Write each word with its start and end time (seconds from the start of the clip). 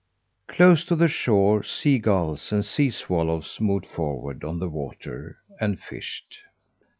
Close 0.47 0.83
to 0.85 0.95
the 0.95 1.07
shore, 1.07 1.61
sea 1.61 1.99
gulls 1.99 2.51
and 2.51 2.65
sea 2.65 2.89
swallows 2.89 3.59
moved 3.61 3.85
forward 3.85 4.43
on 4.43 4.57
the 4.57 4.67
water 4.67 5.37
and 5.59 5.79
fished. 5.79 6.39